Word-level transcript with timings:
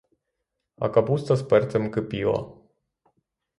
А 0.77 0.89
капуста 0.95 1.35
з 1.35 1.43
перцем 1.53 1.91
кипіла. 1.91 2.43